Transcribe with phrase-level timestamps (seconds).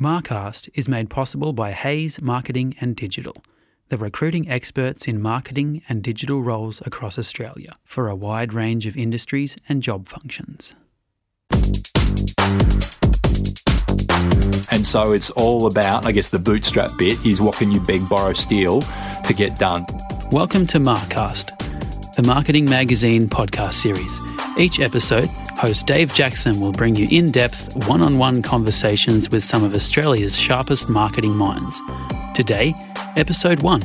[0.00, 3.36] Marcast is made possible by Hays Marketing and Digital,
[3.90, 8.96] the recruiting experts in marketing and digital roles across Australia for a wide range of
[8.96, 10.72] industries and job functions.
[14.72, 18.08] And so it's all about, I guess, the bootstrap bit is what can you beg,
[18.08, 19.84] borrow, steal to get done.
[20.32, 24.39] Welcome to Marcast, the marketing magazine podcast series.
[24.60, 29.42] Each episode, host Dave Jackson will bring you in depth, one on one conversations with
[29.42, 31.80] some of Australia's sharpest marketing minds.
[32.34, 32.74] Today,
[33.16, 33.82] episode one.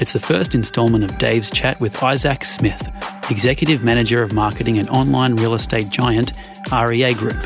[0.00, 2.88] It's the first instalment of Dave's chat with Isaac Smith,
[3.30, 6.32] Executive Manager of Marketing at online real estate giant
[6.72, 7.42] REA Group.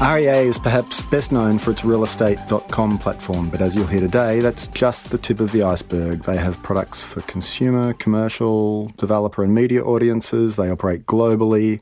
[0.00, 4.68] REA is perhaps best known for its realestate.com platform, but as you'll hear today, that's
[4.68, 6.22] just the tip of the iceberg.
[6.22, 10.54] They have products for consumer, commercial, developer, and media audiences.
[10.54, 11.80] They operate globally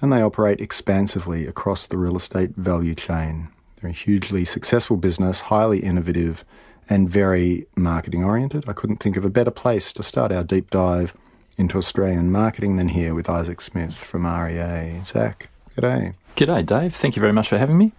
[0.00, 3.48] and they operate expansively across the real estate value chain.
[3.76, 6.46] They're a hugely successful business, highly innovative,
[6.88, 8.70] and very marketing oriented.
[8.70, 11.14] I couldn't think of a better place to start our deep dive
[11.58, 15.02] into Australian marketing than here with Isaac Smith from REA.
[15.04, 16.14] Zach, g'day.
[16.36, 16.94] G'day, Dave.
[16.94, 17.92] Thank you very much for having me.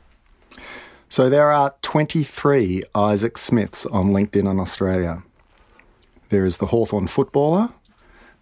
[1.09, 5.23] So there are 23 Isaac Smiths on LinkedIn in Australia.
[6.29, 7.69] There is the Hawthorn footballer,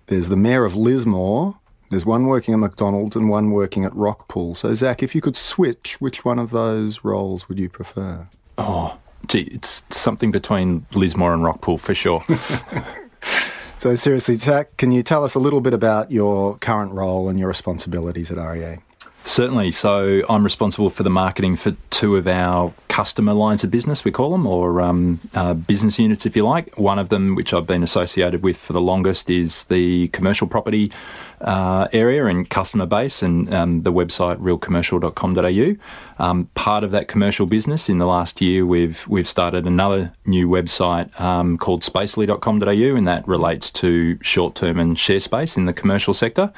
[0.06, 1.58] there's the mayor of Lismore,
[1.90, 4.56] there's one working at McDonald's and one working at Rockpool.
[4.56, 8.28] So, Zach, if you could switch, which one of those roles would you prefer?
[8.60, 12.24] Oh, gee, it's something between Lismore and Rockpool for sure.
[13.80, 17.40] so, seriously, Zach, can you tell us a little bit about your current role and
[17.40, 18.78] your responsibilities at REA?
[19.26, 19.72] Certainly.
[19.72, 24.12] So I'm responsible for the marketing for two of our customer lines of business, we
[24.12, 26.78] call them, or um, uh, business units, if you like.
[26.78, 30.92] One of them, which I've been associated with for the longest, is the commercial property
[31.42, 36.24] uh, area and customer base, and um, the website realcommercial.com.au.
[36.24, 40.48] Um, part of that commercial business in the last year, we've we've started another new
[40.48, 45.74] website um, called spacely.com.au, and that relates to short term and share space in the
[45.74, 46.52] commercial sector.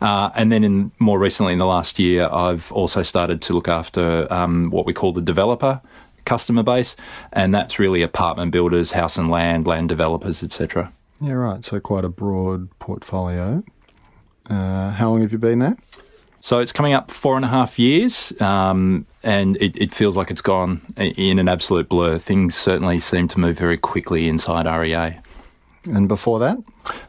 [0.00, 3.68] Uh, and then, in more recently, in the last year, I've also started to look
[3.68, 5.80] after um, what we call the developer
[6.26, 6.96] customer base,
[7.32, 10.92] and that's really apartment builders, house and land, land developers, etc.
[11.20, 11.64] Yeah, right.
[11.64, 13.64] So quite a broad portfolio.
[14.48, 15.76] Uh, how long have you been there?
[16.40, 20.30] So it's coming up four and a half years, um, and it, it, feels like
[20.30, 22.18] it's gone in an absolute blur.
[22.18, 25.18] Things certainly seem to move very quickly inside REA.
[25.86, 26.58] And before that?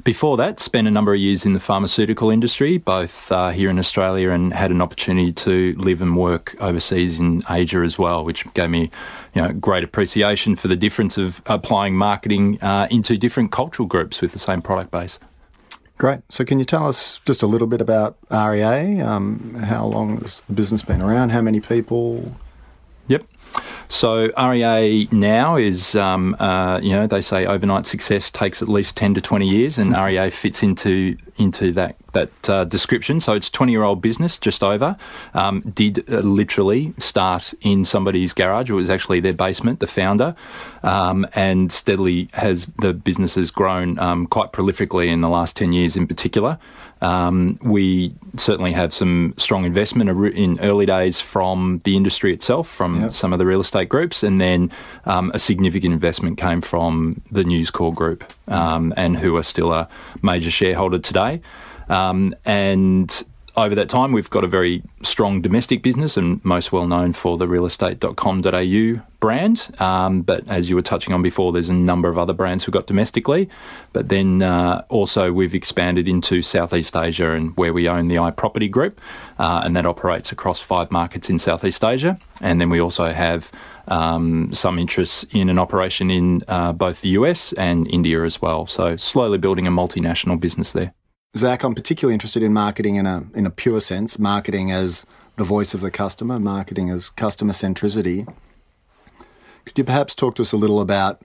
[0.03, 3.77] Before that, spent a number of years in the pharmaceutical industry, both uh, here in
[3.77, 8.51] Australia and had an opportunity to live and work overseas in Asia as well, which
[8.53, 8.89] gave me
[9.33, 14.21] you know, great appreciation for the difference of applying marketing uh, into different cultural groups
[14.21, 15.19] with the same product base.
[15.97, 16.19] Great.
[16.29, 19.01] So, can you tell us just a little bit about REA?
[19.01, 21.29] Um, how long has the business been around?
[21.29, 22.35] How many people?
[23.07, 23.25] Yep.
[23.89, 28.97] So REA now is, um, uh, you know, they say overnight success takes at least
[28.97, 33.19] ten to twenty years, and REA fits into into that that uh, description.
[33.19, 34.97] So it's twenty year old business, just over.
[35.33, 38.69] Um, did uh, literally start in somebody's garage.
[38.69, 39.79] It was actually their basement.
[39.79, 40.35] The founder,
[40.83, 45.71] um, and steadily has the business has grown um, quite prolifically in the last ten
[45.71, 46.59] years, in particular.
[47.01, 53.01] Um, we certainly have some strong investment in early days from the industry itself, from
[53.01, 53.13] yep.
[53.13, 54.71] some of the real estate groups, and then
[55.05, 59.71] um, a significant investment came from the News Corp Group, um, and who are still
[59.73, 59.87] a
[60.21, 61.41] major shareholder today.
[61.89, 63.23] Um, and
[63.57, 67.37] over that time, we've got a very strong domestic business and most well known for
[67.37, 69.75] the realestate.com.au brand.
[69.81, 72.73] Um, but as you were touching on before, there's a number of other brands we've
[72.73, 73.49] got domestically.
[73.93, 78.69] But then uh, also we've expanded into Southeast Asia and where we own the iProperty
[78.69, 79.01] Group,
[79.39, 82.19] uh, and that operates across five markets in Southeast Asia.
[82.41, 83.51] And then we also have
[83.87, 88.67] um, some interests in an operation in uh, both the US and India as well.
[88.67, 90.93] So slowly building a multinational business there.
[91.37, 95.05] Zach, I'm particularly interested in marketing in a in a pure sense, marketing as
[95.37, 98.25] the voice of the customer, marketing as customer centricity.
[99.65, 101.21] Could you perhaps talk to us a little about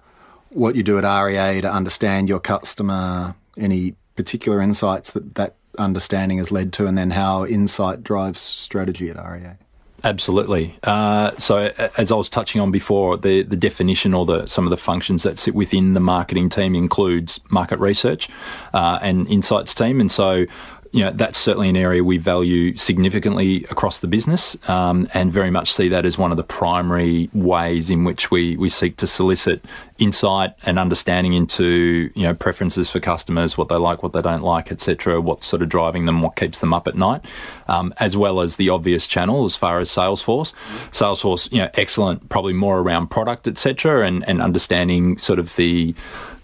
[0.51, 6.39] what you do at REA to understand your customer, any particular insights that that understanding
[6.39, 9.57] has led to, and then how insight drives strategy at REA?
[10.05, 10.77] Absolutely.
[10.83, 14.71] Uh, so, as I was touching on before, the, the definition or the some of
[14.71, 18.29] the functions that sit within the marketing team includes market research
[18.75, 20.47] uh, and insights team, and so
[20.93, 25.51] you know, that's certainly an area we value significantly across the business um, and very
[25.51, 29.07] much see that as one of the primary ways in which we, we seek to
[29.07, 29.65] solicit
[30.03, 34.43] insight and understanding into, you know, preferences for customers, what they like, what they don't
[34.43, 37.25] like, etc., what's sort of driving them, what keeps them up at night,
[37.69, 40.53] um, as well as the obvious channel as far as sales force.
[40.91, 45.95] Salesforce, you know, excellent, probably more around product, etc., and, and understanding sort of the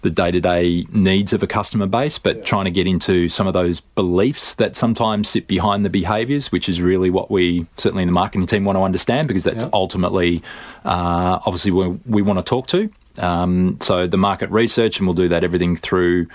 [0.01, 2.43] the day to day needs of a customer base, but yeah.
[2.43, 6.69] trying to get into some of those beliefs that sometimes sit behind the behaviours, which
[6.69, 9.69] is really what we certainly in the marketing team want to understand because that's yeah.
[9.73, 10.41] ultimately
[10.85, 12.89] uh, obviously we, we want to talk to.
[13.19, 16.27] Um, so the market research, and we'll do that everything through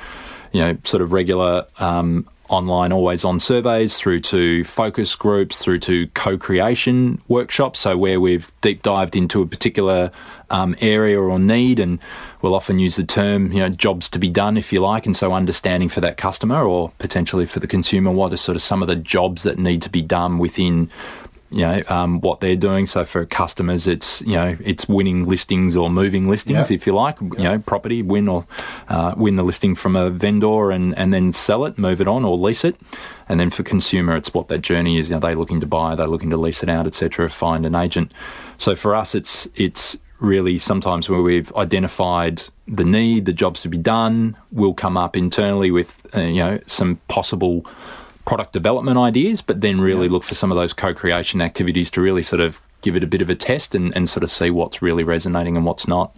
[0.52, 5.78] you know sort of regular um, online always on surveys through to focus groups through
[5.78, 7.80] to co-creation workshops.
[7.80, 10.10] So where we've deep dived into a particular
[10.50, 11.98] um, area or need and
[12.42, 15.16] we'll often use the term you know jobs to be done if you like and
[15.16, 18.82] so understanding for that customer or potentially for the consumer what are sort of some
[18.82, 20.90] of the jobs that need to be done within
[21.54, 22.86] you know um, what they're doing.
[22.86, 26.74] So for customers, it's you know it's winning listings or moving listings, yeah.
[26.74, 27.20] if you like.
[27.20, 27.28] Yeah.
[27.36, 28.46] You know, property win or
[28.88, 32.24] uh, win the listing from a vendor and and then sell it, move it on,
[32.24, 32.76] or lease it.
[33.28, 35.10] And then for consumer, it's what that journey is.
[35.12, 35.92] Are they looking to buy?
[35.92, 37.30] Are they looking to lease it out, etc.
[37.30, 38.12] Find an agent.
[38.58, 43.68] So for us, it's it's really sometimes where we've identified the need, the jobs to
[43.68, 47.64] be done, we'll come up internally with uh, you know some possible
[48.24, 50.12] product development ideas, but then really yeah.
[50.12, 53.22] look for some of those co-creation activities to really sort of give it a bit
[53.22, 56.14] of a test and, and sort of see what's really resonating and what's not.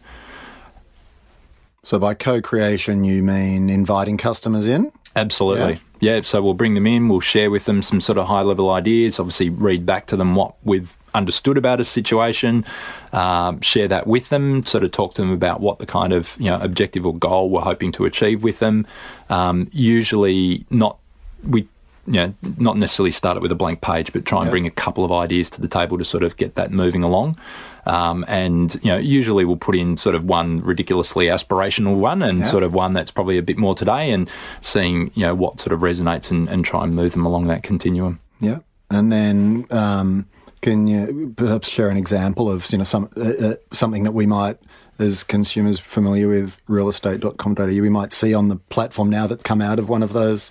[1.82, 4.90] So by co-creation, you mean inviting customers in?
[5.14, 5.78] Absolutely.
[6.00, 6.16] Yeah.
[6.16, 6.20] yeah.
[6.22, 9.18] so we'll bring them in, we'll share with them some sort of high level ideas,
[9.18, 12.64] obviously read back to them what we've understood about a situation,
[13.12, 16.36] um, share that with them, sort of talk to them about what the kind of
[16.38, 18.86] you know objective or goal we're hoping to achieve with them.
[19.30, 20.98] Um, usually not
[21.46, 21.68] we
[22.06, 24.70] you know, not necessarily start it with a blank page, but try and bring a
[24.70, 27.38] couple of ideas to the table to sort of get that moving along.
[27.86, 32.46] Um, and you know, usually we'll put in sort of one ridiculously aspirational one, and
[32.46, 34.30] sort of one that's probably a bit more today, and
[34.60, 37.62] seeing you know what sort of resonates, and, and try and move them along that
[37.62, 38.20] continuum.
[38.40, 38.58] Yeah,
[38.90, 40.26] and then um,
[40.62, 44.26] can you perhaps share an example of you know some uh, uh, something that we
[44.26, 44.58] might
[44.98, 49.78] as consumers familiar with realestate.com.au we might see on the platform now that's come out
[49.78, 50.50] of one of those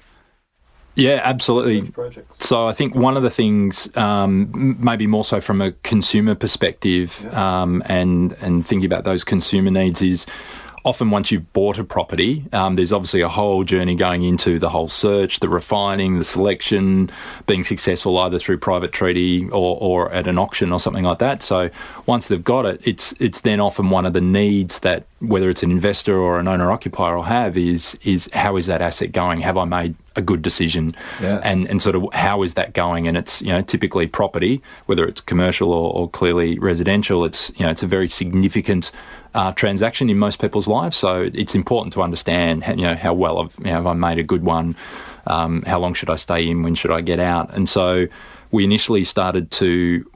[0.95, 1.91] yeah, absolutely.
[2.39, 7.25] So I think one of the things, um, maybe more so from a consumer perspective,
[7.33, 10.25] um, and and thinking about those consumer needs, is
[10.85, 14.69] often once you've bought a property, um, there's obviously a whole journey going into the
[14.69, 17.09] whole search, the refining, the selection,
[17.47, 21.41] being successful either through private treaty or, or at an auction or something like that.
[21.41, 21.71] So
[22.05, 25.63] once they've got it, it's it's then often one of the needs that whether it's
[25.63, 29.39] an investor or an owner occupier will have is is how is that asset going?
[29.41, 30.95] Have I made a good decision?
[31.19, 31.41] Yeah.
[31.43, 33.07] And and sort of how is that going?
[33.07, 37.65] And it's you know typically property, whether it's commercial or, or clearly residential, it's you
[37.65, 38.91] know it's a very significant
[39.35, 40.95] uh, transaction in most people's lives.
[40.97, 43.93] So it's important to understand, how, you know, how well I've, you know, have I
[43.93, 44.75] made a good one?
[45.27, 46.63] Um, how long should I stay in?
[46.63, 47.53] When should I get out?
[47.53, 48.07] And so
[48.51, 50.09] we initially started to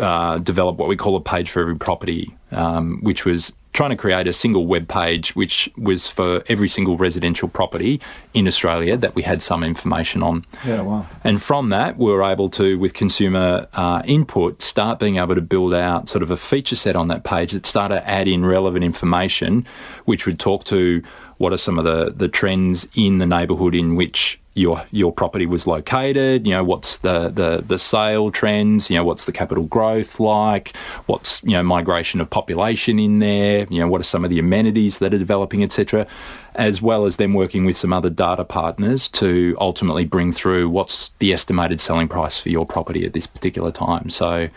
[0.00, 3.96] uh, develop what we call a page for every property, um, which was trying to
[3.96, 8.00] create a single web page which was for every single residential property
[8.32, 10.46] in Australia that we had some information on.
[10.64, 11.06] Yeah, wow.
[11.24, 15.42] And from that, we were able to, with consumer uh, input, start being able to
[15.42, 18.46] build out sort of a feature set on that page that started to add in
[18.46, 19.66] relevant information,
[20.04, 21.02] which would talk to
[21.38, 25.46] what are some of the, the trends in the neighbourhood in which your your property
[25.46, 29.64] was located, you know, what's the, the, the sale trends, you know, what's the capital
[29.64, 34.22] growth like, what's, you know, migration of population in there, you know, what are some
[34.22, 36.06] of the amenities that are developing, etc.,
[36.54, 41.10] as well as them working with some other data partners to ultimately bring through what's
[41.18, 44.08] the estimated selling price for your property at this particular time.
[44.08, 44.48] So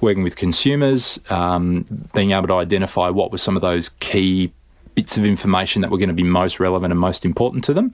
[0.00, 4.52] working with consumers, um, being able to identify what were some of those key
[4.94, 7.92] bits of information that were going to be most relevant and most important to them.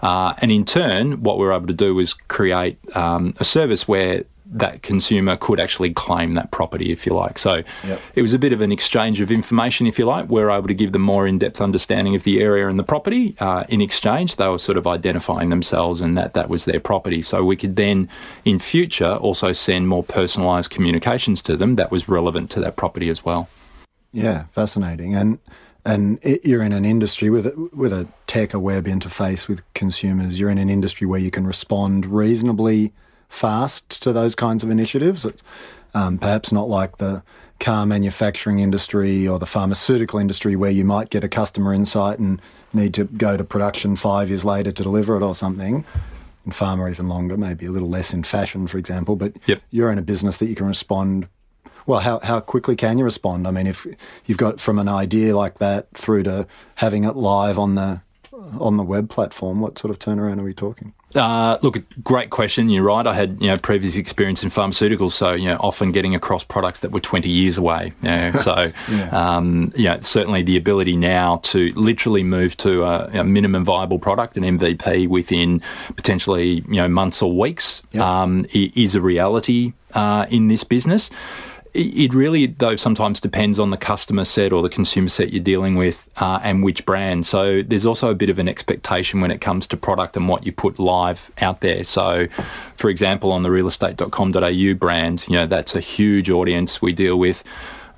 [0.00, 3.86] Uh, and in turn, what we were able to do was create um, a service
[3.86, 7.38] where that consumer could actually claim that property, if you like.
[7.38, 8.00] So yep.
[8.14, 10.30] it was a bit of an exchange of information, if you like.
[10.30, 12.84] We are able to give them more in depth understanding of the area and the
[12.84, 13.34] property.
[13.40, 17.22] Uh, in exchange, they were sort of identifying themselves and that that was their property.
[17.22, 18.08] So we could then,
[18.44, 23.08] in future, also send more personalised communications to them that was relevant to that property
[23.08, 23.48] as well.
[24.12, 25.14] Yeah, fascinating.
[25.14, 25.38] And
[25.86, 29.62] and it, you're in an industry with a, with a tech, a web interface with
[29.74, 30.38] consumers.
[30.38, 32.92] You're in an industry where you can respond reasonably
[33.28, 35.26] fast to those kinds of initiatives.
[35.94, 37.22] Um, perhaps not like the
[37.58, 42.42] car manufacturing industry or the pharmaceutical industry where you might get a customer insight and
[42.74, 45.84] need to go to production five years later to deliver it or something.
[46.44, 49.16] in pharma even longer, maybe a little less in fashion, for example.
[49.16, 49.62] But Yep.
[49.70, 51.26] you're in a business that you can respond.
[51.86, 53.46] Well, how, how quickly can you respond?
[53.46, 53.86] I mean, if
[54.26, 58.00] you've got from an idea like that through to having it live on the
[58.60, 60.92] on the web platform, what sort of turnaround are we talking?
[61.14, 62.68] Uh, look, great question.
[62.68, 63.06] You're right.
[63.06, 66.80] I had you know previous experience in pharmaceuticals, so you know often getting across products
[66.80, 67.92] that were 20 years away.
[68.02, 69.08] You know, so Yeah.
[69.36, 73.98] um, you know, certainly the ability now to literally move to a, a minimum viable
[73.98, 75.60] product, an MVP, within
[75.96, 78.02] potentially you know months or weeks, Yep.
[78.04, 81.10] um, is a reality uh, in this business.
[81.78, 85.74] It really, though, sometimes depends on the customer set or the consumer set you're dealing
[85.74, 87.26] with uh, and which brand.
[87.26, 90.46] So there's also a bit of an expectation when it comes to product and what
[90.46, 91.84] you put live out there.
[91.84, 92.28] So,
[92.76, 97.44] for example, on the realestate.com.au brand, you know, that's a huge audience we deal with.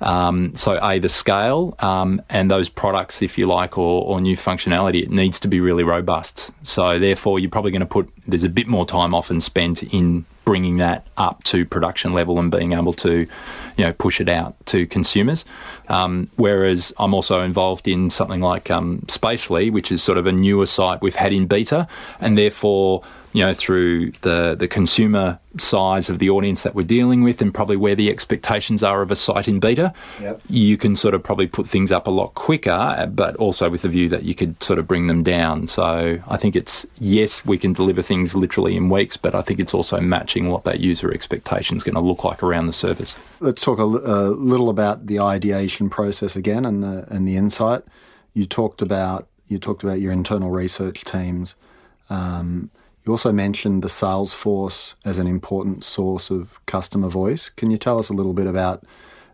[0.01, 4.35] Um, so, A, the scale um, and those products, if you like, or, or new
[4.35, 6.51] functionality, it needs to be really robust.
[6.63, 10.25] So, therefore, you're probably going to put, there's a bit more time often spent in
[10.49, 13.27] bringing that up to production level and being able to,
[13.77, 15.45] you know, push it out to consumers.
[15.89, 20.31] Um, whereas I'm also involved in something like um, Spacely, which is sort of a
[20.31, 21.87] newer site we've had in beta,
[22.19, 27.23] and therefore, you know, through the the consumer size of the audience that we're dealing
[27.23, 30.41] with, and probably where the expectations are of a site in beta, Yep.
[30.47, 33.89] you can sort of probably put things up a lot quicker, but also with the
[33.89, 35.67] view that you could sort of bring them down.
[35.67, 39.59] So I think it's yes, we can deliver things literally in weeks, but I think
[39.59, 43.15] it's also matching what that user expectation is going to look like around the service.
[43.39, 47.83] Let's talk a, a little about the ideation process again and the and the insight.
[48.33, 51.55] You talked about you talked about your internal research teams.
[52.09, 52.69] Um,
[53.05, 57.49] you also mentioned the sales force as an important source of customer voice.
[57.49, 58.83] Can you tell us a little bit about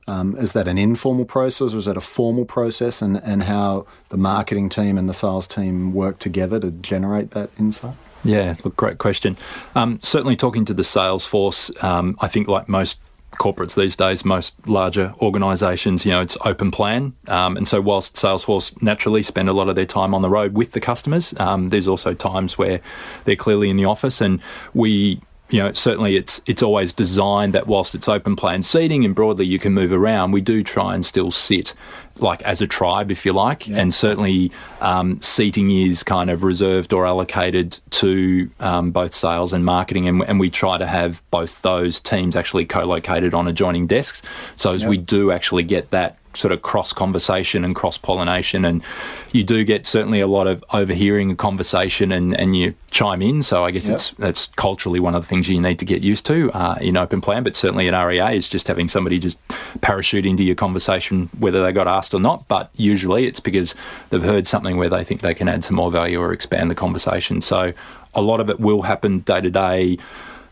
[0.08, 3.88] um, is that an informal process or is that a formal process, and, and how
[4.10, 7.96] the marketing team and the sales team work together to generate that insight?
[8.24, 9.38] Yeah, look, great question.
[9.76, 13.00] Um, certainly, talking to the sales force, um, I think like most
[13.36, 17.14] corporates these days, most larger organisations, you know, it's open plan.
[17.28, 20.30] Um, and so, whilst sales force naturally spend a lot of their time on the
[20.30, 22.82] road with the customers, um, there's also times where
[23.26, 24.42] they're clearly in the office, and
[24.74, 25.22] we.
[25.50, 29.46] You know, certainly it's it's always designed that whilst it's open plan seating and broadly
[29.46, 31.74] you can move around, we do try and still sit
[32.18, 36.94] like as a tribe, if you like, and certainly um, seating is kind of reserved
[36.94, 41.62] or allocated to um, both sales and marketing, and, and we try to have both
[41.62, 44.22] those teams actually co-located on adjoining desks,
[44.56, 48.84] so as we do actually get that sort of cross conversation and cross pollination, and
[49.32, 53.42] you do get certainly a lot of overhearing a conversation, and, and you chime in.
[53.42, 53.96] So I guess Yep.
[53.96, 56.98] it's that's culturally one of the things you need to get used to uh, in
[56.98, 59.38] open plan, but certainly at REA is just having somebody just
[59.82, 62.48] parachute into your conversation, whether they got asked or not.
[62.48, 63.76] But usually it's because
[64.10, 66.76] they've heard something where they think they can add some more value or expand the
[66.76, 67.42] conversation.
[67.42, 67.74] So
[68.14, 69.98] a lot of it will happen day to day,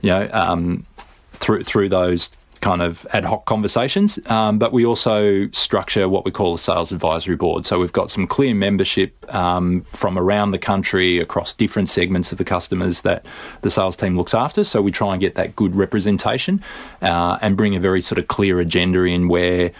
[0.01, 0.85] you know, um,
[1.31, 2.29] through through those
[2.63, 4.17] kind of ad hoc conversations.
[4.31, 7.65] Um, but we also structure what we call a sales advisory board.
[7.65, 12.37] So we've got some clear membership um, from around the country across different segments of
[12.37, 13.25] the customers that
[13.61, 14.63] the sales team looks after.
[14.63, 16.63] So we try and get that good representation
[17.01, 19.71] uh, and bring a very sort of clear agenda in where.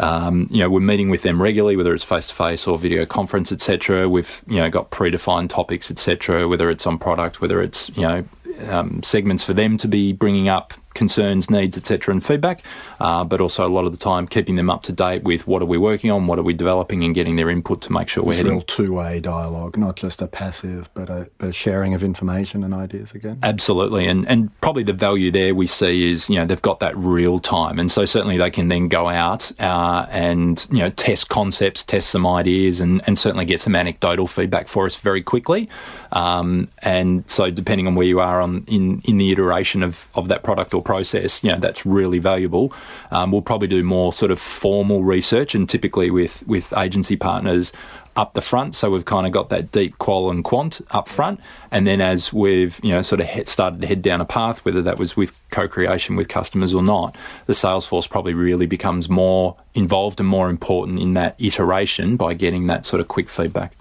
[0.00, 3.04] Um, you know, we're meeting with them regularly, whether it's face to face or video
[3.04, 4.08] conference, etc.
[4.08, 6.46] We've you know got predefined topics, etc.
[6.46, 8.24] Whether it's on product, whether it's you know
[8.68, 12.62] um, segments for them to be bringing up concerns, needs, etc., and feedback.
[13.00, 15.62] Uh, but also a lot of the time keeping them up to date with what
[15.62, 18.22] are we working on, what are we developing, and getting their input to make sure
[18.22, 22.64] we're heading real two-way dialogue, not just a passive, but a, a sharing of information
[22.64, 23.38] and ideas again.
[23.42, 26.96] Absolutely, and and probably the value there we see is you know they've got that
[26.96, 31.28] real time, and so certainly they can then go out uh, and you know test
[31.28, 35.68] concepts, test some ideas, and and certainly get some anecdotal feedback for us very quickly.
[36.12, 40.28] Um, and so depending on where you are on in in the iteration of of
[40.28, 42.72] that product or process, you know that's really valuable.
[43.10, 47.72] Um, we'll probably do more sort of formal research, and typically with with agency partners
[48.18, 48.74] up the front.
[48.74, 51.40] So we've kind of got that deep qual and quant up front.
[51.70, 54.82] And then as we've, you know, sort of started to head down a path, whether
[54.82, 57.16] that was with co-creation with customers or not,
[57.46, 62.34] the sales force probably really becomes more involved and more important in that iteration by
[62.34, 63.76] getting that sort of quick feedback.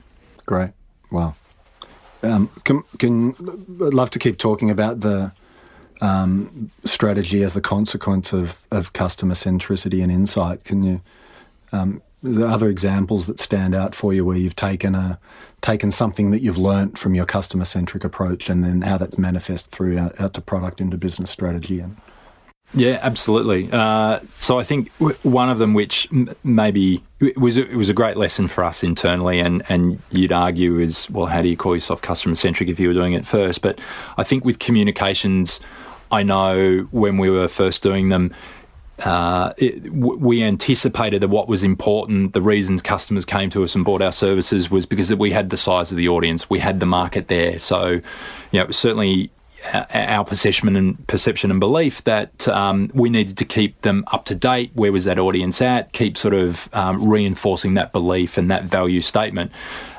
[0.45, 0.69] Great.
[1.09, 1.33] Wow.
[2.21, 3.33] Um, can, can
[3.85, 5.31] I'd love to keep talking about the
[6.01, 10.63] um, strategy as the consequence of, of customer centricity and insight.
[10.63, 11.01] Can you?
[11.71, 15.19] Um, are other examples that stand out for you where you've taken a
[15.61, 19.71] taken something that you've learnt from your customer centric approach and then how that's manifest
[19.71, 21.97] through out, out to product into business strategy and
[22.73, 23.69] Yeah, absolutely.
[23.71, 24.91] Uh, so I think
[25.23, 26.07] one of them, which
[26.43, 27.01] maybe
[27.37, 31.27] was it was a great lesson for us internally, and and you'd argue is well,
[31.27, 33.61] how do you call yourself customer centric if you were doing it first?
[33.61, 33.79] But
[34.17, 35.61] I think with communications,
[36.11, 38.33] I know when we were first doing them.
[38.99, 43.75] Uh, it, w- we anticipated that what was important, the reasons customers came to us
[43.75, 46.79] and bought our services was because we had the size of the audience, we had
[46.79, 47.59] the market there.
[47.59, 48.01] So,
[48.51, 49.29] you know, certainly
[49.73, 54.35] our perception and perception and belief that um, we needed to keep them up to
[54.35, 54.71] date.
[54.73, 55.91] Where was that audience at?
[55.93, 59.51] Keep sort of um, reinforcing that belief and that value statement.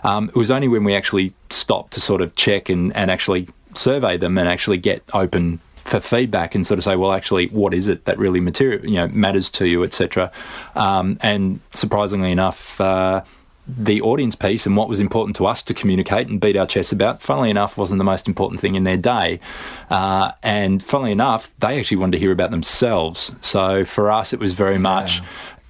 [0.04, 3.48] Um, it was only when we actually stopped to sort of check and, and actually
[3.74, 7.72] survey them and actually get open for feedback and sort of say, well, actually, what
[7.74, 10.30] is it that really material, you know, matters to you, etc.
[10.74, 12.80] Um, and surprisingly enough.
[12.80, 13.22] Uh,
[13.70, 16.90] the audience piece and what was important to us to communicate and beat our chests
[16.90, 19.40] about, funnily enough, wasn't the most important thing in their day.
[19.90, 23.30] Uh, and funnily enough, they actually wanted to hear about themselves.
[23.42, 25.20] So for us, it was very much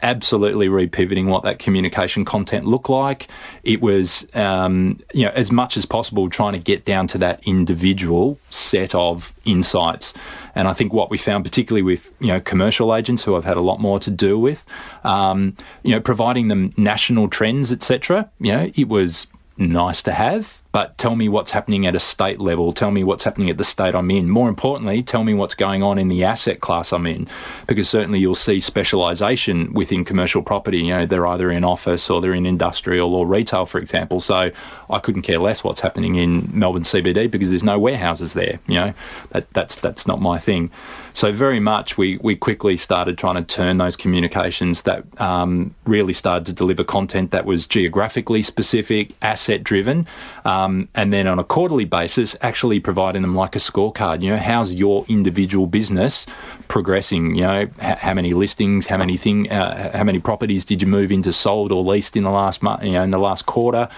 [0.03, 3.29] absolutely repivoting what that communication content looked like.
[3.63, 7.47] It was, um, you know, as much as possible trying to get down to that
[7.47, 10.15] individual set of insights.
[10.55, 13.57] And I think what we found, particularly with you know commercial agents who I've had
[13.57, 14.65] a lot more to do with,
[15.05, 18.31] um, you know, providing them national trends, etc.
[18.41, 19.27] You know, it was
[19.59, 22.73] nice to have, but tell me what's happening at a state level.
[22.73, 24.31] Tell me what's happening at the state I'm in.
[24.31, 27.27] More importantly, tell me what's going on in the asset class I'm in,
[27.67, 30.79] because certainly you'll see specialisation within commercial property.
[30.79, 34.21] You know, they're either in office or they're in industrial or retail, for example.
[34.21, 34.51] So
[34.89, 38.61] I couldn't care less what's happening in Melbourne CBD because there's no warehouses there.
[38.69, 38.95] You know,
[39.31, 40.71] that, that's that's not my thing.
[41.19, 46.13] So very much we, we quickly started trying to turn those communications that um, really
[46.13, 50.07] started to deliver content that was geographically specific, asset driven,
[50.45, 54.23] um, and then on a quarterly basis, actually providing them like a scorecard.
[54.23, 56.27] You know, how's your individual business
[56.69, 57.35] progressing?
[57.35, 60.89] You know, h- how many listings, how many thing, uh, how many properties did you
[60.89, 62.85] move into sold or leased in the last month?
[62.85, 63.89] You know, in the last quarter.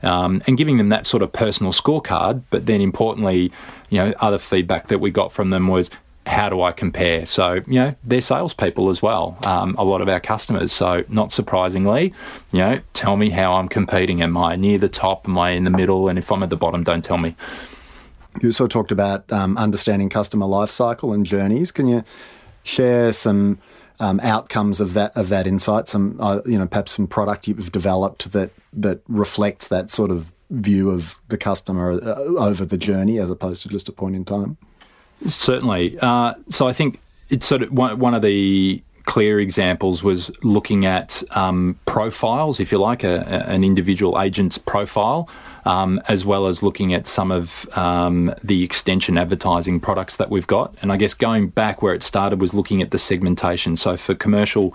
[0.00, 2.44] Um, and giving them that sort of personal scorecard.
[2.50, 3.50] But then importantly,
[3.90, 5.90] you know, other feedback that we got from them was
[6.28, 7.26] how do I compare?
[7.26, 10.72] So, you know, they're salespeople as well, um, a lot of our customers.
[10.72, 12.12] So, not surprisingly,
[12.52, 14.22] you know, tell me how I'm competing.
[14.22, 15.26] Am I near the top?
[15.26, 16.08] Am I in the middle?
[16.08, 17.34] And if I'm at the bottom, don't tell me.
[18.42, 21.72] You also talked about um, understanding customer life cycle and journeys.
[21.72, 22.04] Can you
[22.62, 23.58] share some
[23.98, 25.88] um, outcomes of that of that insight?
[25.88, 30.32] Some, uh, you know, perhaps some product you've developed that that reflects that sort of
[30.50, 34.24] view of the customer uh, over the journey as opposed to just a point in
[34.24, 34.56] time.
[35.26, 35.98] Certainly.
[36.00, 40.84] Uh, so I think it's sort of one, one of the clear examples was looking
[40.84, 45.28] at um, profiles, if you like, a, a, an individual agent's profile,
[45.68, 50.46] um, as well as looking at some of um, the extension advertising products that we've
[50.46, 50.74] got.
[50.80, 53.76] And I guess going back where it started was looking at the segmentation.
[53.76, 54.74] So for commercial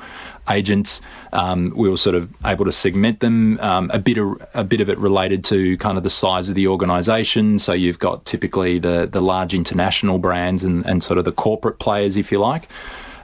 [0.51, 1.01] agents,
[1.31, 3.59] um, we were sort of able to segment them.
[3.59, 6.53] Um, a bit of a bit of it related to kind of the size of
[6.53, 7.57] the organisation.
[7.57, 11.79] So you've got typically the the large international brands and, and sort of the corporate
[11.79, 12.69] players, if you like.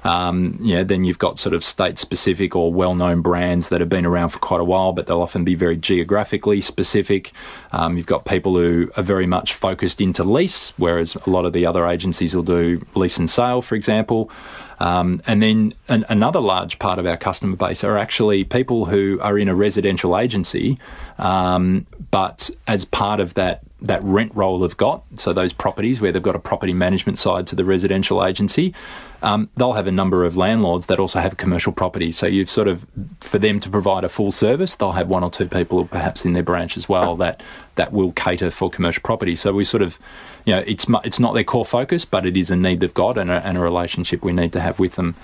[0.03, 3.89] Um, yeah, then you've got sort of state specific or well known brands that have
[3.89, 7.31] been around for quite a while, but they'll often be very geographically specific.
[7.71, 11.53] Um, you've got people who are very much focused into lease, whereas a lot of
[11.53, 14.31] the other agencies will do lease and sale, for example.
[14.79, 19.19] Um, and then an, another large part of our customer base are actually people who
[19.21, 20.79] are in a residential agency,
[21.17, 26.11] um, but as part of that that rent roll they've got, so those properties where
[26.11, 28.73] they've got a property management side to the residential agency,
[29.21, 32.17] um, they'll have a number of landlords that also have commercial properties.
[32.17, 32.85] So you've sort of,
[33.21, 36.33] for them to provide a full service, they'll have one or two people perhaps in
[36.33, 37.41] their branch as well that
[37.79, 39.35] that will cater for commercial property.
[39.37, 39.97] So we sort of,
[40.43, 43.17] you know, it's it's not their core focus, but it is a need they've got
[43.17, 45.15] and a, and a relationship we need to have with them.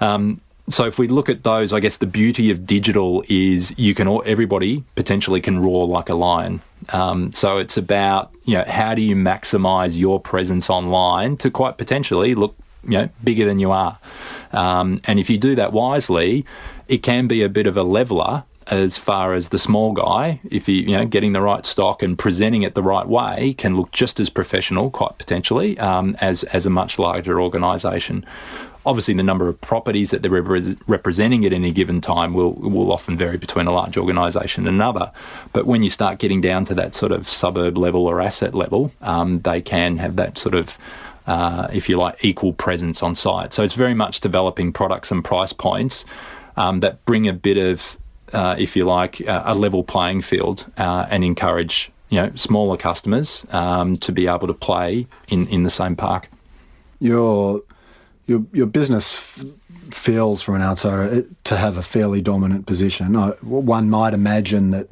[0.00, 3.92] Um, so if we look at those, I guess the beauty of digital is you
[3.92, 6.62] can everybody potentially can roar like a lion.
[6.92, 11.76] Um, so it's about you know how do you maximise your presence online to quite
[11.76, 13.98] potentially look you know bigger than you are,
[14.52, 16.44] um, and if you do that wisely,
[16.86, 20.68] it can be a bit of a leveler as far as the small guy, if
[20.68, 23.92] you you know getting the right stock and presenting it the right way, can look
[23.92, 28.24] just as professional, quite potentially, um, as as a much larger organisation.
[28.84, 32.92] Obviously, the number of properties that they're rep- representing at any given time will will
[32.92, 35.10] often vary between a large organisation and another.
[35.52, 38.92] But when you start getting down to that sort of suburb level or asset level,
[39.02, 40.78] um, they can have that sort of
[41.26, 43.52] uh, if you like, equal presence on site.
[43.52, 46.04] So it's very much developing products and price points
[46.56, 47.98] um, that bring a bit of,
[48.32, 52.76] uh, if you like, uh, a level playing field uh, and encourage you know smaller
[52.76, 56.28] customers um, to be able to play in, in the same park.
[56.98, 57.62] You're
[58.26, 59.44] your your business f-
[59.90, 63.14] feels from an outsider to have a fairly dominant position.
[63.14, 64.88] one might imagine that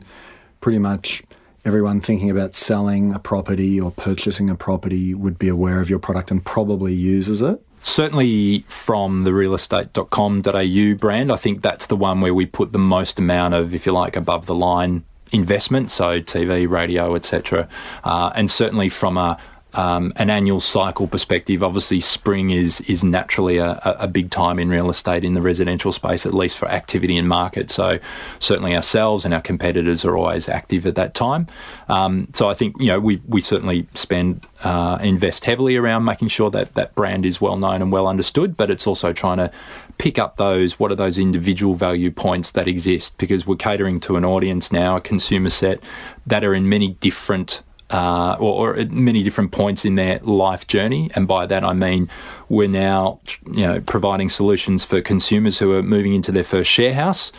[0.61, 1.23] pretty much
[1.65, 5.99] everyone thinking about selling a property or purchasing a property would be aware of your
[5.99, 7.61] product and probably uses it.
[7.87, 13.19] Certainly from the realestate.com.au brand, I think that's the one where we put the most
[13.19, 17.69] amount of, if you like, above the line investment, so TV, radio, etc.
[18.03, 19.39] Uh, and certainly from a
[19.75, 24.69] um, an annual cycle perspective, obviously spring is is naturally a, a, big time in
[24.69, 27.71] real estate in the residential space, at least for activity in market.
[27.71, 27.99] So
[28.39, 31.49] certainly ourselves and our competitors are always active at that time.
[31.89, 36.29] Um, so I think you know we we certainly spend uh, invest heavily around making
[36.29, 39.51] sure that that brand is well known and well understood, but it's also trying to
[39.99, 44.17] pick up those what are those individual value points that exist because we're catering to
[44.17, 45.81] an audience now, a consumer set
[46.27, 50.67] that are in many different uh, or, or, at many different points in their life
[50.67, 51.11] journey.
[51.15, 52.09] And by that, I mean
[52.49, 56.95] we're now, you know, providing solutions for consumers who are moving into their first share
[56.95, 57.33] house.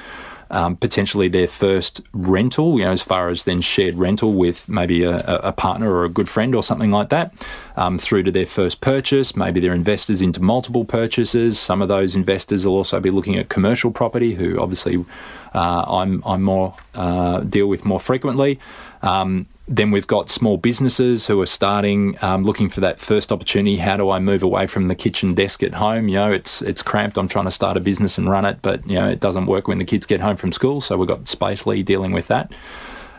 [0.51, 5.01] Um, potentially their first rental, you know, as far as then shared rental with maybe
[5.01, 7.33] a, a partner or a good friend or something like that,
[7.75, 9.35] um, through to their first purchase.
[9.35, 11.57] Maybe they're investors into multiple purchases.
[11.57, 15.03] Some of those investors will also be looking at commercial property, who obviously
[15.55, 18.59] uh, I'm I'm more uh, deal with more frequently.
[19.05, 23.77] Um, then we've got small businesses who are starting, um, looking for that first opportunity.
[23.77, 26.07] How do I move away from the kitchen desk at home?
[26.07, 27.17] You know, it's it's cramped.
[27.17, 29.67] I'm trying to start a business and run it, but you know, it doesn't work
[29.67, 30.81] when the kids get home from school.
[30.81, 32.51] So we've got Spacely dealing with that.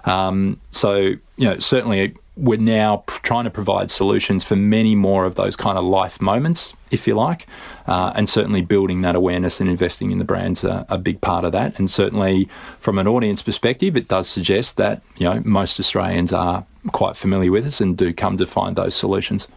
[0.05, 5.37] Um, so you know, certainly we're now trying to provide solutions for many more of
[5.37, 7.47] those kind of life moments, if you like,
[7.87, 11.45] uh, and certainly building that awareness and investing in the brands are a big part
[11.45, 11.79] of that.
[11.79, 16.67] And certainly from an audience perspective, it does suggest that you know most Australians are
[16.93, 19.49] quite familiar with us and do come to find those solutions.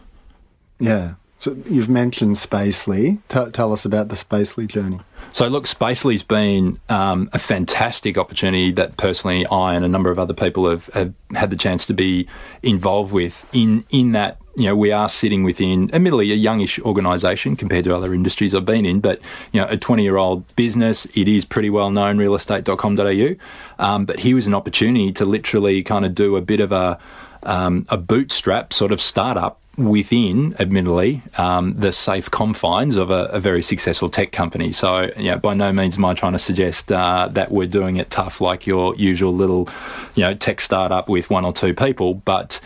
[0.78, 1.14] Yeah.
[1.40, 3.18] So you've mentioned Spacely.
[3.28, 5.00] T- tell us about the Spacely journey.
[5.32, 10.18] So, look, Spacely's been um, a fantastic opportunity that personally I and a number of
[10.18, 12.28] other people have, have, had the chance to be
[12.62, 13.46] involved with.
[13.54, 17.96] In in that, you know, we are sitting within, admittedly, a youngish organisation compared to
[17.96, 19.18] other industries I've been in, but
[19.52, 21.06] you know, a twenty year old business.
[21.16, 23.36] It is pretty well known, realestate.com.au.
[23.82, 26.98] Um, but here was an opportunity to literally kind of do a bit of a
[27.44, 33.40] um, a bootstrap sort of startup within, admittedly, um, the safe confines of a, a,
[33.40, 34.72] very successful tech company.
[34.72, 38.10] So, yeah, by no means am I trying to suggest uh, that we're doing it
[38.10, 39.68] tough like your usual little,
[40.14, 42.60] you know, tech startup with one or two people, but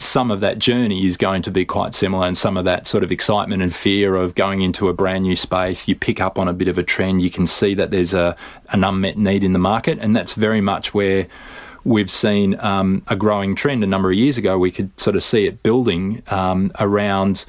[0.00, 3.04] some of that journey is going to be quite similar and some of that sort
[3.04, 6.48] of excitement and fear of going into a brand new space you pick up on
[6.48, 8.34] a bit of a trend you can see that there's a
[8.70, 11.26] an unmet need in the market and that's very much where
[11.84, 13.82] we've seen um, a growing trend.
[13.84, 17.44] A number of years ago, we could sort of see it building um, around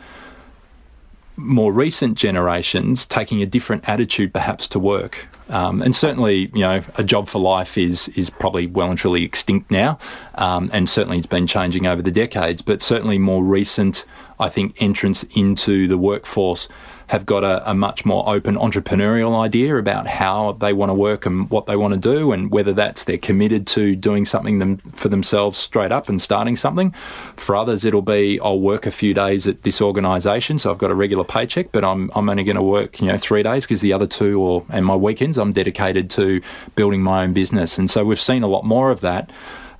[1.37, 5.27] more recent generations taking a different attitude, perhaps, to work.
[5.49, 9.23] Um, and certainly, you know, a job for life is is probably well and truly
[9.23, 9.97] extinct now,
[10.35, 12.61] um, and certainly it's been changing over the decades.
[12.61, 14.05] But certainly, more recent,
[14.39, 16.69] I think, entrance into the workforce
[17.12, 21.26] have got a, a, much more open entrepreneurial idea about how they want to work
[21.26, 24.78] and what they want to do, and whether that's they're committed to doing something them,
[24.93, 26.91] for themselves straight up and starting something.
[27.36, 30.89] For others, it'll be I'll work a few days at this organisation, so I've got
[30.89, 33.82] a regular paycheck, but I'm, I'm only going to work you know three days because
[33.82, 36.41] the other two or and my weekends I'm dedicated to
[36.78, 39.30] building my own business, and so we've seen a lot more of that.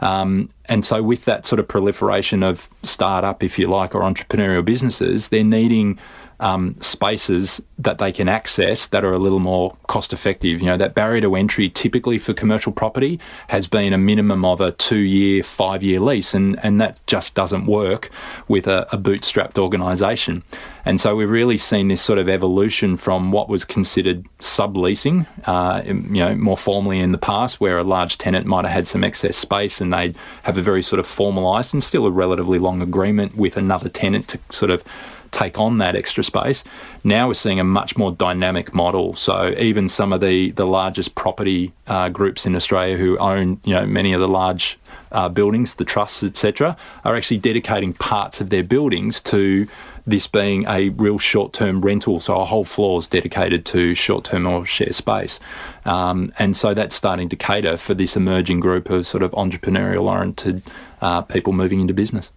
[0.02, 4.66] Um, and so, with that sort of proliferation of startup, if you like, or entrepreneurial
[4.66, 5.98] businesses, they're needing
[6.42, 10.60] um, spaces that they can access that are a little more cost effective.
[10.60, 14.60] You know, that barrier to entry typically for commercial property has been a minimum of
[14.60, 18.10] a two year, five year lease, and, and that just doesn't work
[18.48, 20.44] with a, a bootstrapped organisation.
[20.84, 25.84] And so we've really seen this sort of evolution from what was considered subleasing, uh,
[25.86, 29.04] you know, more formally in the past, where a large tenant might have had some
[29.04, 32.82] excess space and they'd have a very sort of formalised and still a relatively long
[32.82, 34.84] agreement with another tenant to sort of
[35.32, 36.64] take on that extra space.
[37.04, 39.16] Now we're seeing a much more dynamic model.
[39.16, 43.74] So even some of the the largest property uh, groups in Australia who own you
[43.74, 44.78] know many of the large
[45.12, 49.68] uh, buildings, the trusts, etc., are actually dedicating parts of their buildings to
[50.08, 52.20] this being a real short-term rental.
[52.20, 55.40] So a whole floor is dedicated to short-term or share space,
[55.86, 60.64] um, and so that's starting to cater for this emerging group of sort of entrepreneurial-oriented
[61.02, 62.32] uh, people moving into business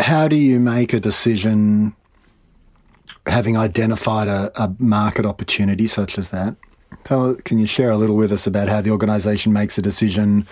[0.00, 1.94] how do you make a decision
[3.26, 6.56] having identified a, a market opportunity such as that?
[7.04, 10.46] Can you share a little with us about how the organisation makes a decision?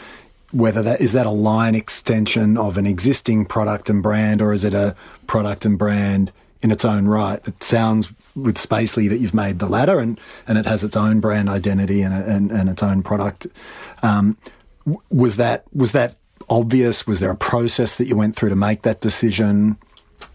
[0.53, 4.65] Whether that is that a line extension of an existing product and brand, or is
[4.65, 6.33] it a product and brand
[6.63, 7.47] in its own right.
[7.47, 11.21] It sounds with Spacely that you've made the latter, and, and it has its own
[11.21, 13.47] brand identity and, and, and its own product.
[14.03, 14.37] Um,
[15.11, 16.17] was that was that
[16.51, 17.07] obvious?
[17.07, 19.79] Was there a process that you went through to make that decision?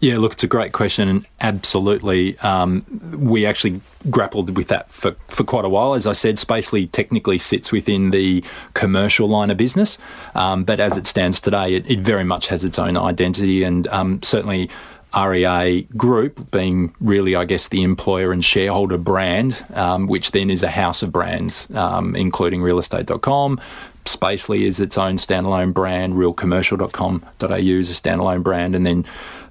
[0.00, 2.84] Yeah, look, it's a great question, and absolutely, um,
[3.16, 5.94] we actually grappled with that for, for quite a while.
[5.94, 9.96] As I said, Spacely technically sits within the commercial line of business,
[10.34, 13.86] um, but as it stands today, it, it, very much has its own identity, and
[13.88, 14.70] um, certainly.
[15.16, 20.62] REA Group being really, I guess, the employer and shareholder brand, um, which then is
[20.62, 23.60] a house of brands, um, including realestate.com,
[24.04, 26.14] Spacely is its own standalone brand.
[26.14, 29.06] Realcommercial.com.au is a standalone brand, and then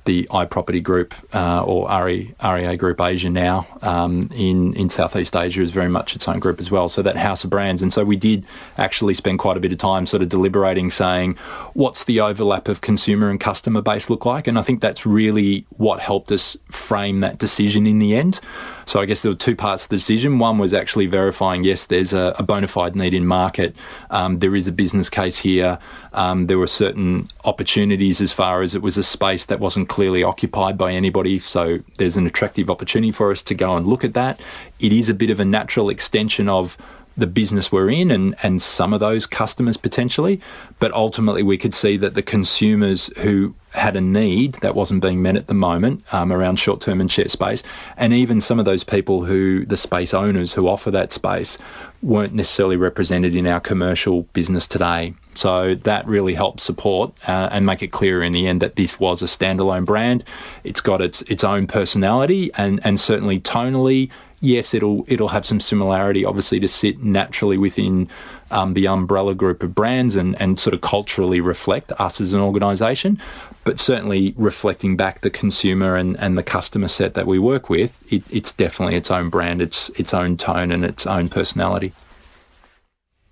[0.05, 5.61] the iProperty Group uh, or RE, REA Group Asia now um, in in Southeast Asia
[5.61, 6.89] is very much its own group as well.
[6.89, 8.45] So that house of brands, and so we did
[8.77, 11.35] actually spend quite a bit of time sort of deliberating, saying
[11.73, 15.65] what's the overlap of consumer and customer base look like, and I think that's really
[15.77, 18.39] what helped us frame that decision in the end.
[18.85, 20.39] So I guess there were two parts to the decision.
[20.39, 23.75] One was actually verifying yes, there's a, a bona fide need in market.
[24.09, 25.79] Um, there is a business case here.
[26.13, 30.23] Um, there were certain opportunities as far as it was a space that wasn't clearly
[30.23, 31.39] occupied by anybody.
[31.39, 34.39] So there's an attractive opportunity for us to go and look at that.
[34.79, 36.77] It is a bit of a natural extension of
[37.15, 40.39] the business we're in and, and some of those customers potentially.
[40.79, 45.21] But ultimately, we could see that the consumers who had a need that wasn't being
[45.21, 47.63] met at the moment um, around short term and share space,
[47.97, 51.57] and even some of those people who, the space owners who offer that space,
[52.01, 55.13] weren't necessarily represented in our commercial business today.
[55.35, 58.99] So that really helped support uh, and make it clear in the end that this
[58.99, 60.23] was a standalone brand.
[60.63, 64.09] It's got its its own personality and, and certainly tonally
[64.43, 68.09] yes, it'll it'll have some similarity, obviously, to sit naturally within
[68.51, 72.41] um, the umbrella group of brands and, and sort of culturally reflect us as an
[72.41, 73.19] organisation.
[73.63, 78.03] But certainly reflecting back the consumer and, and the customer set that we work with,
[78.11, 81.93] it, it's definitely its own brand, its its own tone and its own personality.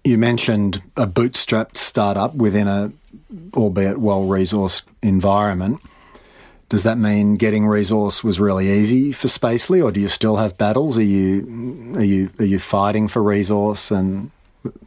[0.03, 2.91] You mentioned a bootstrapped startup within a,
[3.53, 5.81] albeit well resourced environment.
[6.71, 10.57] Does that mean getting resource was really easy for Spacely, or do you still have
[10.57, 10.97] battles?
[10.97, 13.91] Are you are you are you fighting for resource?
[13.91, 14.31] And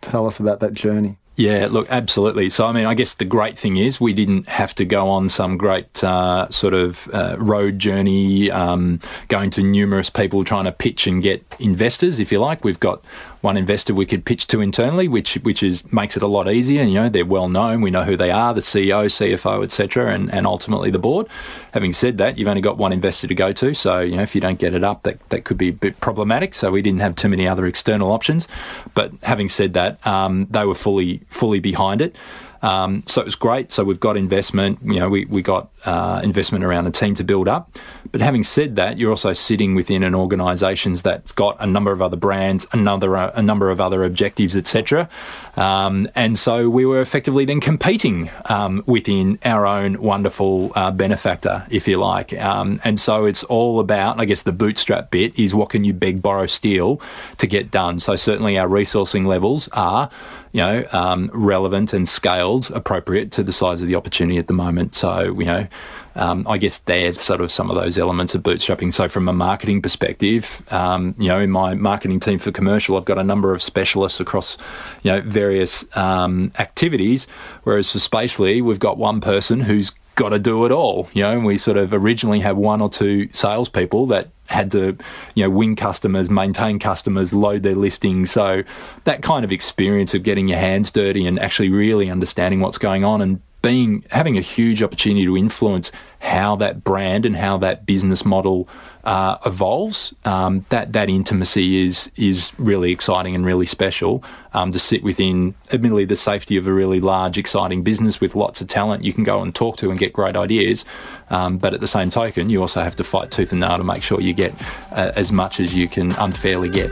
[0.01, 1.18] tell us about that journey.
[1.37, 2.49] Yeah, look, absolutely.
[2.49, 5.29] So, I mean, I guess the great thing is we didn't have to go on
[5.29, 10.73] some great uh, sort of uh, road journey, um, going to numerous people trying to
[10.73, 12.64] pitch and get investors, if you like.
[12.64, 13.05] We've got
[13.44, 16.83] one investor we could pitch to internally, which which is makes it a lot easier.
[16.83, 17.83] You know, they're well known.
[17.83, 21.28] We know who they are, the CEO, CFO, etc., and, and ultimately the board.
[21.72, 24.35] Having said that, you've only got one investor to go to, so you know if
[24.35, 26.54] you don't get it up, that that could be a bit problematic.
[26.54, 28.48] So we didn't have too many other external options.
[28.94, 32.16] But having said that, um, they were fully fully behind it.
[32.64, 33.72] Um, so it was great.
[33.72, 34.79] So we've got investment.
[34.83, 37.77] You know, we, we got uh, investment around a team to build up.
[38.11, 42.00] But having said that, you're also sitting within an organisation that's got a number of
[42.00, 45.11] other brands, another uh, a number of other objectives, etc.
[45.57, 51.66] Um, and so we were effectively then competing um, within our own wonderful uh, benefactor,
[51.68, 52.33] if you like.
[52.40, 55.92] Um, and so it's all about, I guess, the bootstrap bit is what can you
[55.92, 57.00] beg, borrow, steal
[57.38, 57.98] to get done.
[57.98, 60.11] So certainly our resourcing levels are
[60.54, 64.52] you know, um, relevant and scaled appropriate to the size of the opportunity at the
[64.54, 64.94] moment.
[64.94, 65.66] So, you know,
[66.14, 68.94] um, I guess they're sort of some of those elements of bootstrapping.
[68.94, 73.04] So, from a marketing perspective, um, you know, in my marketing team for commercial, I've
[73.04, 74.56] got a number of specialists across,
[75.02, 77.26] you know, various um, activities.
[77.64, 81.09] Whereas for Spacely, we've got one person who's got to do it all.
[81.12, 84.96] You know, we sort of originally had one or two salespeople that had to,
[85.35, 88.31] you know, win customers, maintain customers, load their listings.
[88.31, 88.62] So
[89.05, 93.05] that kind of experience of getting your hands dirty and actually really understanding what's going
[93.05, 97.87] on and being having a huge opportunity to influence how that brand and how that
[97.87, 98.68] business model
[99.04, 100.12] uh, evolves.
[100.24, 104.22] Um, that that intimacy is is really exciting and really special.
[104.52, 108.60] Um, to sit within, admittedly, the safety of a really large, exciting business with lots
[108.60, 110.84] of talent you can go and talk to and get great ideas.
[111.30, 113.84] Um, but at the same token, you also have to fight tooth and nail to
[113.84, 114.54] make sure you get
[114.92, 116.90] uh, as much as you can unfairly get.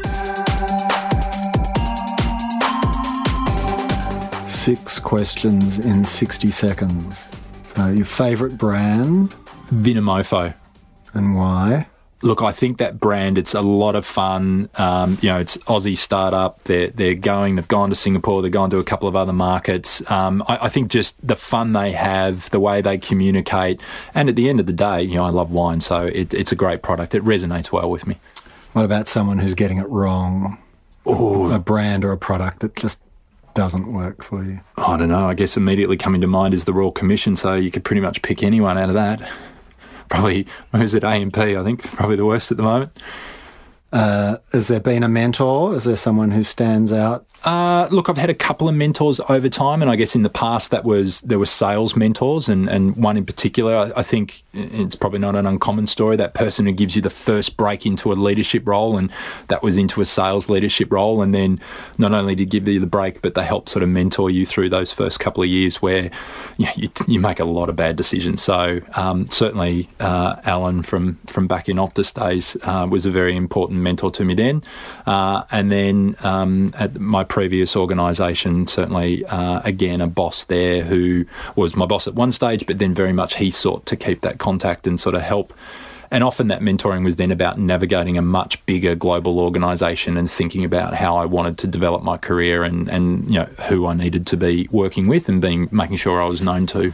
[4.63, 7.27] six questions in 60 seconds.
[7.75, 9.31] So, your favourite brand?
[9.71, 10.57] Vinomofo.
[11.15, 11.89] And why?
[12.23, 14.69] Look, I think that brand, it's a lot of fun.
[14.77, 16.63] Um, you know, it's Aussie startup.
[16.65, 20.09] They're, they're going, they've gone to Singapore, they've gone to a couple of other markets.
[20.11, 23.81] Um, I, I, think just the fun they have, the way they communicate.
[24.15, 26.53] And at the end of the day, you know, I love wine, so it, it's
[26.53, 27.15] a great product.
[27.15, 28.19] It resonates well with me.
[28.73, 30.59] What about someone who's getting it wrong?
[31.07, 31.51] Ooh.
[31.51, 33.01] A brand or a product that just
[33.55, 34.61] doesn't work for you?
[34.79, 35.27] I don't know.
[35.27, 38.23] I guess immediately coming to mind is the Royal Commission, so you could pretty much
[38.23, 39.29] pick anyone out of that.
[40.13, 41.39] Probably was it AMP?
[41.39, 42.99] I think probably the worst at the moment.
[43.93, 45.75] Uh, has there been a mentor?
[45.75, 49.49] Is there someone who stands out uh, look, I've had a couple of mentors over
[49.49, 52.97] time, and I guess in the past that was there were sales mentors, and, and
[52.97, 56.17] one in particular, I, think it's probably not an uncommon story.
[56.17, 59.13] That person who gives you the first break into a leadership role, and
[59.49, 61.61] that was into a sales leadership role, and then
[61.99, 64.69] not only did give you the break, but they help sort of mentor you through
[64.69, 66.11] those first couple of years where
[66.59, 68.41] you, you, you make a lot of bad decisions.
[68.41, 73.35] So um, certainly, uh, Alan from from back in Optus days uh, was a very
[73.35, 74.63] important mentor to me then,
[75.07, 81.25] uh, and then um, at my previous organisation, certainly uh, again a boss there who
[81.57, 84.37] was my boss at one stage, but then very much he sought to keep that
[84.37, 85.51] contact and sort of help.
[86.11, 90.63] And often that mentoring was then about navigating a much bigger global organisation and thinking
[90.63, 94.27] about how I wanted to develop my career and, and you know who I needed
[94.27, 96.93] to be working with and being making sure I was known to.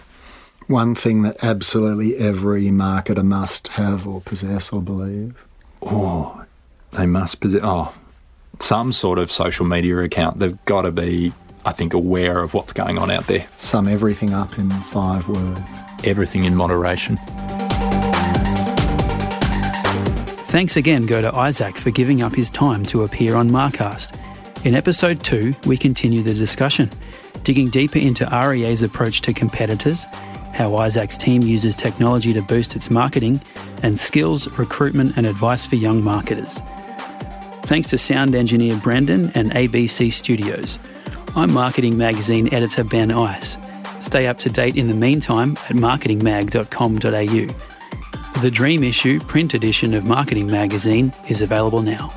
[0.69, 5.45] One thing that absolutely every marketer must have or possess or believe.
[5.83, 6.45] Oh,
[6.93, 7.63] they must possess.
[7.65, 7.93] Oh,
[8.61, 10.39] some sort of social media account.
[10.39, 11.33] They've got to be,
[11.65, 13.47] I think, aware of what's going on out there.
[13.57, 15.83] Sum everything up in five words.
[16.05, 17.19] Everything in moderation.
[20.49, 24.17] Thanks again go to Isaac for giving up his time to appear on Marcast.
[24.65, 26.91] In episode 2, we continue the discussion,
[27.43, 30.07] digging deeper into REA's approach to competitors,
[30.55, 33.41] how Isaac's team uses technology to boost its marketing,
[33.83, 36.61] and skills, recruitment, and advice for young marketers.
[37.69, 40.79] Thanks to sound engineer Brendan and ABC Studios.
[41.37, 43.59] I'm Marketing Magazine editor Ben Ice.
[44.01, 48.41] Stay up to date in the meantime at marketingmag.com.au.
[48.41, 52.09] The Dream Issue print edition of Marketing Magazine is available now.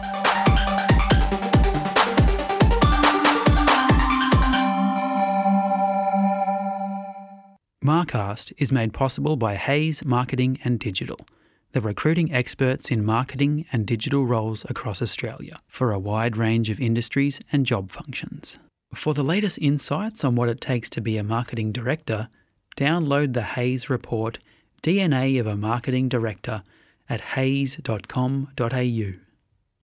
[7.83, 11.19] Marcast is made possible by Hays Marketing and Digital
[11.73, 16.79] the recruiting experts in marketing and digital roles across Australia for a wide range of
[16.79, 18.57] industries and job functions.
[18.93, 22.27] For the latest insights on what it takes to be a marketing director,
[22.75, 24.39] download the Hays report
[24.83, 26.63] DNA of a Marketing Director
[27.09, 29.13] at hays.com.au.